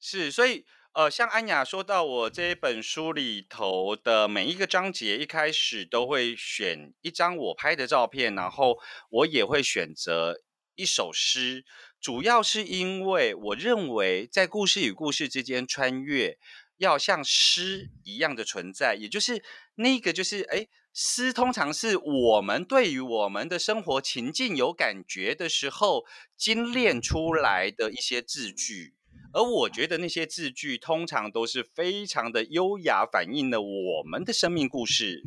[0.00, 0.64] 是，所以。
[0.96, 8.78] 呃，像安雅说到，我这一本书里头的每一个章节，一开始都会选一张我拍的照片，然后
[9.10, 10.40] 我也会选择
[10.76, 11.64] 一首诗，
[12.00, 16.38] 主要是因为我认为在故事与故事之间穿越，
[16.78, 19.42] 要像诗一样的存在，也就是
[19.76, 26.04] 那个就是，哎，诗通常是我们对于我们的生活情境有感觉的时候
[26.36, 28.94] 精炼出来的一些字句。
[29.32, 35.24] 而我觉得那些字句通常都是非常的优雅，反映了我们的生命故事。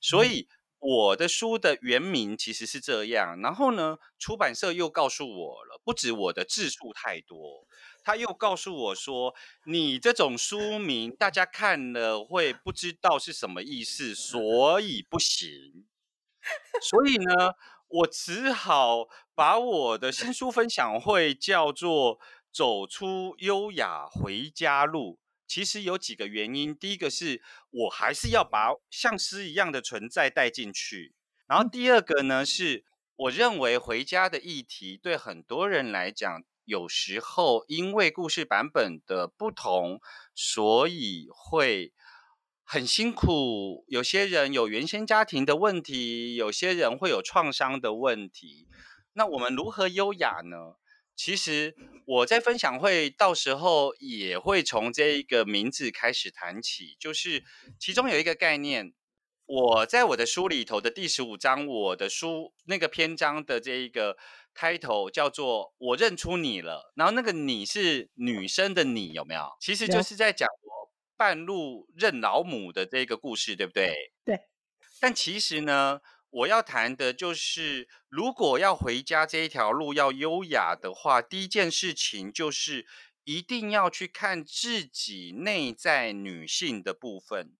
[0.00, 0.48] 所以
[0.80, 3.40] 我的书的原名其实是这样。
[3.40, 7.64] 然后呢，出版社又告诉我了，不止我的字数太多，
[8.04, 9.34] 他又告诉我说，
[9.64, 15.86] 你这种书名大家看了会不知道是什么意思，所以不行。
[16.82, 17.54] 所以呢，
[17.88, 22.20] 我只好把我的新书分享会叫做。
[22.54, 26.72] 走出优雅回家路，其实有几个原因。
[26.72, 31.16] 第一个是我还是要把像诗一样的存在带进去，
[31.48, 32.84] 然后第二个呢，是
[33.16, 40.00] 我认为回家的议题对很多人来讲，有时候因为故事版本的不同，
[40.34, 41.92] 所以会
[42.62, 43.84] 很辛苦。
[43.88, 48.66] 有些人有原生家庭的问题，有些人会有创伤的问题。
[49.12, 50.76] 那我们如何优雅呢？
[51.16, 57.44] 其实我在分享会到时候也会从这一个名字开始谈起，就是
[57.78, 58.92] 其中有一个概念，
[59.46, 64.16] 我在我的书里头的第十五章，我的书那个篇章的这一个
[64.54, 69.50] title 叫做“我认出你了”，然后那个“你”是女生的“你”，有没有？
[69.60, 74.12] 其实就是在讲我半路认老母的这个故事，对不对？
[74.24, 74.40] 对。
[75.00, 76.00] 但其实呢，
[76.30, 82.86] 我要谈的就是，如果要回家这一条路要优雅的话，第一件事情就是
[83.24, 87.56] 一定要去看自己内在女性的部分，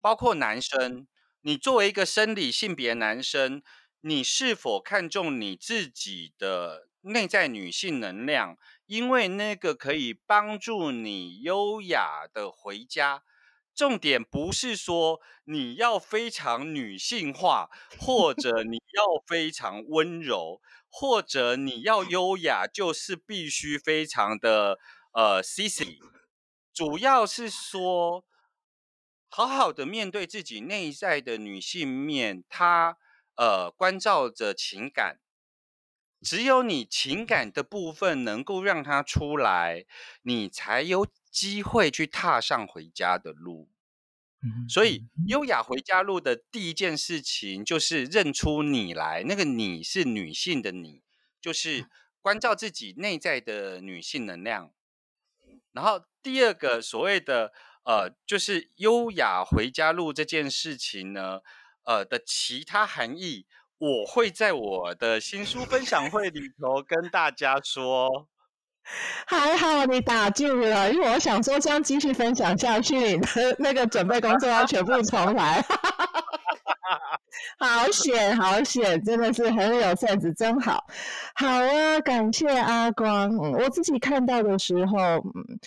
[0.00, 1.06] 包括男生。
[1.44, 3.64] 你作为一个生理性别男生，
[4.02, 8.56] 你是否看重你自己的内在女性能量？
[8.86, 13.22] 因为那个可以帮助你优雅的回家。
[13.74, 24.78] 重点不是说你要非常女性化，或 者你要非常温柔，或者你要优雅，就是必须非常的
[25.12, 25.96] 呃 sexy。
[26.74, 28.24] 主要是说，
[29.30, 32.98] 好好的面对自己内在的女性面，她
[33.36, 35.18] 呃关照着情感，
[36.20, 39.84] 只有你情感的部分能够让它出来，
[40.22, 41.06] 你才有。
[41.32, 43.70] 机会去踏上回家的路，
[44.68, 51.02] 所以优雅回家路的第一件事情就是认出你来，那个你是女性的你，
[51.40, 51.86] 就是
[52.20, 54.74] 关照自己内在的女性能量。
[55.72, 57.54] 然后第二个所谓的
[57.86, 61.40] 呃，就是优雅回家路这件事情呢，
[61.84, 63.46] 呃的其他含义，
[63.78, 68.28] 我会在我的新书分享会里头跟大家说。
[69.28, 73.16] 还好你打住了，因为我想说这样继续分享下去，
[73.58, 75.64] 那个准备工作要全部重来。
[77.58, 80.84] 好险，好险，真的是很有善智真好。
[81.36, 83.30] 好啊，感谢阿光。
[83.30, 85.60] 嗯，我自己看到的时候，嗯。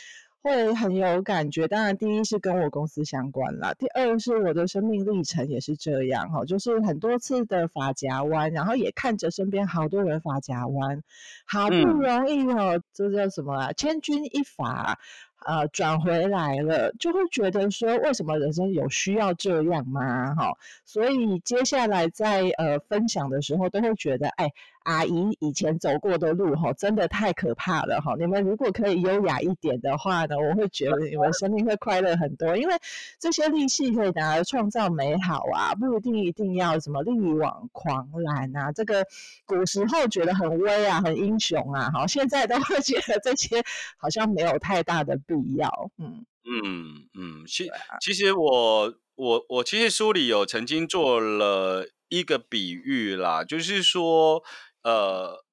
[0.46, 11.02] 会很有感觉，当然第一是跟我公司相关啦，第二是我的生命历程也是这样哈，就是很多次的发夹弯，然后也看着身边好多人发夹弯，
[11.48, 13.74] 好不容易哦，这叫什么啊？
[13.74, 15.00] 千钧一发。
[15.46, 20.34] 呃，转回来了，就会觉得说，为什么人生有需要这样吗？
[20.34, 20.54] 哈，
[20.86, 24.54] 所以接下来在呃分享的时候，都会觉得，哎，
[24.86, 28.14] 阿姨以前走过的路，哈，真的太可怕了，哈。
[28.20, 32.76] 你们如果可以优雅一点的话呢，我会觉得你们生命会快乐很多，因为
[33.20, 38.72] 这些力气可以拿来创造美好啊，不一定一定要什么力挽狂澜啊。
[38.72, 39.04] 这个
[39.46, 43.64] 古时候觉得很威啊，很英雄啊，好，现在都会觉得这些
[43.98, 47.68] 好像没有太大的必要，嗯嗯嗯，其
[48.00, 54.44] 其实我我我其实书里有曾经做了一个比喻啦，就是说，
[54.86, 55.44] 呃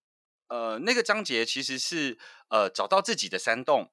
[0.49, 2.19] 呃，那个章节其实是
[2.51, 3.91] 呃找到自己的山洞，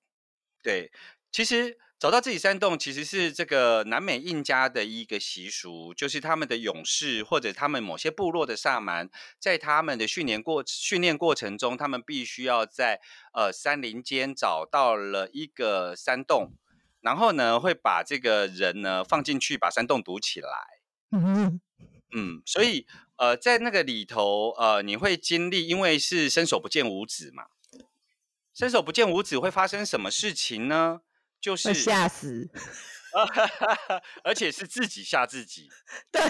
[0.61, 0.91] 对，
[1.31, 9.09] 其实找到自己山洞，其实是这个南美印加的一个习俗，就是他们的勇士或者他们某些部落的萨满，
[9.39, 12.99] 在他们的训练过训练过程中，他们必须要在
[13.33, 16.51] 呃山林间找到了一个山洞，
[16.99, 20.49] 然后呢会把这个人呢放进去，把山洞堵起来。
[21.11, 21.61] 嗯
[22.11, 22.85] 嗯，所以
[23.19, 27.47] 呃在那个里头呃你会经历，因为是伸手不见五指嘛，
[28.53, 31.01] 伸手不见五指会发生什么事情呢？
[31.39, 32.49] 就是吓死，
[34.23, 35.69] 而且是自己吓自己。
[36.11, 36.21] 对，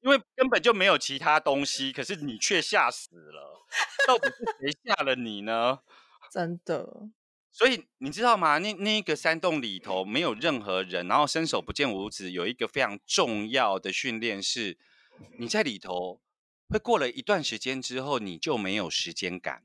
[0.00, 3.66] 因为根本就没有其他东西，可是你却吓死了。
[4.06, 5.80] 到底是谁吓了你呢？
[6.32, 7.10] 真的。
[7.50, 8.56] 所以你知道吗？
[8.56, 12.30] 那那个山洞里头没有任何人，然后伸手不见五指。
[12.30, 14.78] 有一个非常重要的训练是，
[15.38, 16.20] 你在里头
[16.68, 19.64] 会过了一段时间之后，你就没有时间感，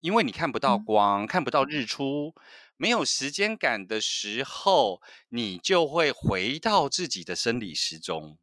[0.00, 2.34] 因为你看不到光，嗯、看不到日出。
[2.76, 8.38] 没有时间感的时候，你就会回到自己的生理时钟。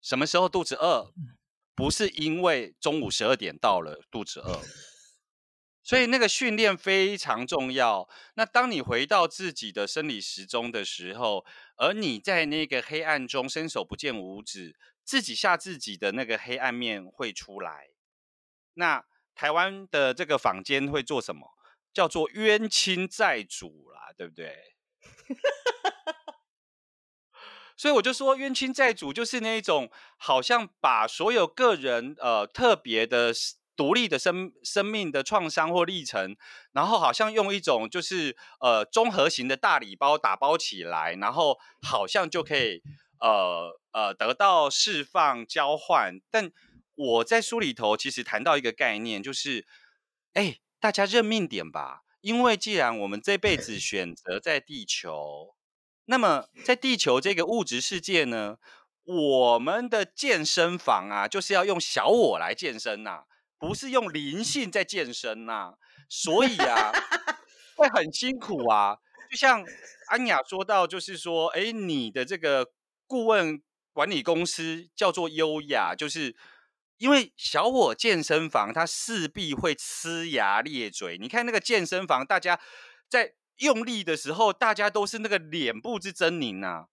[0.00, 1.12] 什么时候肚子饿？
[1.74, 4.62] 不是因为中午十二点到了肚子饿。
[5.90, 8.08] 所以那个训练非常重要。
[8.34, 17.88] 那当你回到自己的生理时钟的时候，而你在那个黑暗中伸手不见五指，自己吓自己的那个黑暗面会出来。
[18.74, 21.56] 那台湾的这个坊间会做什么？
[21.92, 24.76] 叫做冤亲债主啦，对不对？
[27.76, 33.34] 所以我就说，冤亲债主就是那一种，好像把所有个人呃特别的
[33.80, 36.36] 独立的生生命的创伤或历程，
[36.72, 42.82] 然后好像用一种就是呃综合型的大礼包打包起来，然后好像就可以
[43.20, 46.20] 呃呃得到释放交换。
[46.30, 46.50] 但
[46.94, 49.66] 我在书里头其实谈到一个概念，就是
[50.34, 50.58] 哎。
[50.82, 55.54] 大家认命点吧，因为既然我们这辈子选择在地球，
[56.06, 58.56] 那么在地球这个物质世界呢，
[59.04, 63.24] 我们的健身房啊，就是要用小我来健身呐、啊，
[63.60, 65.74] 不是用灵性在健身呐、啊，
[66.08, 66.90] 所以啊，
[67.76, 68.96] 会很辛苦啊。
[69.30, 69.64] 就像
[70.08, 72.72] 安雅说到，就是说，哎，你的这个
[73.06, 76.34] 顾问管理公司叫做优雅，就是。
[77.00, 81.16] 因为小我健身房，它势必会呲牙咧嘴。
[81.16, 82.60] 你看那个健身房，大家
[83.08, 86.88] 在用力的时候，大家都是那个脸部之狰狞啊。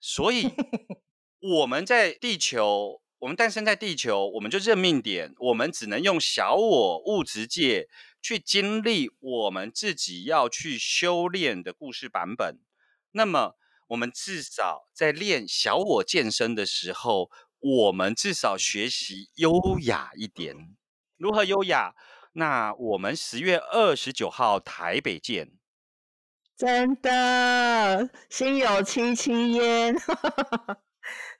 [0.00, 0.50] 所以
[1.38, 7.88] 我们在地球，我们诞生在地球，我们就认命点，我们只能用小我物质界
[8.20, 12.58] 去经历我们自己要去修炼的故事版本。
[13.12, 13.56] 那么，
[13.88, 17.30] 我们至少在练小我健身的时候。
[17.64, 20.74] 我们至少学习优雅一点，
[21.16, 21.94] 如何优雅？
[22.32, 25.52] 那我们十月二十九号台北见。
[26.56, 29.94] 真的，心有戚戚焉。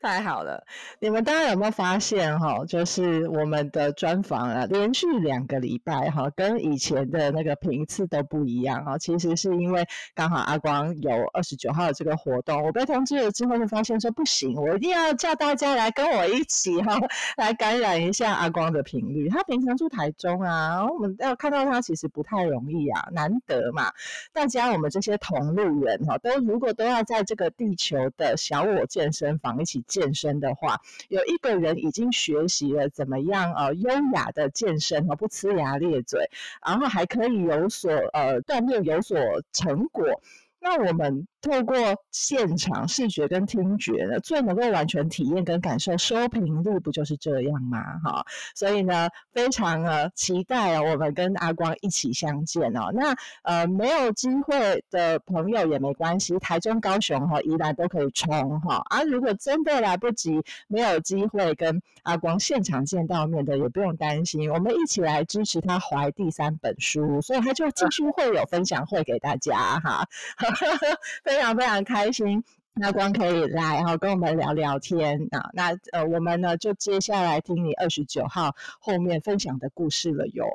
[0.03, 0.63] 太好了，
[0.99, 2.65] 你们大家有没有发现哈？
[2.67, 8.99] 就是我们的专访啊，连续两个礼拜哈，跟以前的那个频次都不一样啊。
[8.99, 16.99] 其实是因为刚好阿光有二十九号的这个活动，我被通知了之后，就发现说不行，我一定要叫大家来跟我一起哈，
[17.37, 19.29] 来感染一下阿光的频率。
[19.29, 23.93] 他平常住台中啊，我们要看到他其实不太容易啊，难得嘛。
[24.33, 29.85] 大家我们这些同路人哈，都如果都要在这个地球的小我健身房一起。
[29.93, 30.81] 健身的话，
[31.11, 36.31] 有一个人已经学习了怎么样呃优雅的健身而不呲牙咧嘴，
[36.67, 39.19] 然后还可以有所呃锻炼有所
[39.53, 40.23] 成果。
[40.65, 41.77] 那我们透过
[42.13, 47.83] 现场视觉跟听觉呢，最能够完全体验跟感受收频率，不就是这样吗？
[48.05, 52.93] 哈，所以呢，非常呃期待，我们跟阿光一起相见哦。
[52.95, 58.81] 那呃，没有机会的朋友也没关系，台中、高雄哈，宜兰都可以冲哈。
[58.87, 70.07] 啊，如果真的来不及，没有机会跟阿光现场见到面的，也不用担心，我们一起来支持他怀第三本书，所以他就继续会有分享会给大家哈。
[71.25, 72.43] 非常非常开心，
[72.75, 75.51] 那光可以来，然后跟我们聊聊天啊。
[75.53, 80.47] 那呃，我们呢就接下来听你二十九号后面分享的故事了哟。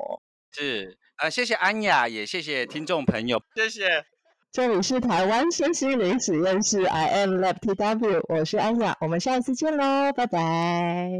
[0.52, 4.04] 是啊、呃，谢谢安雅，也谢谢听众朋友，谢谢。
[4.50, 11.10] 这里是台湾身心灵实验室，I am Lab TW，我是安雅，我们下一次见喽，拜拜，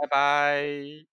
[0.00, 1.11] 拜拜。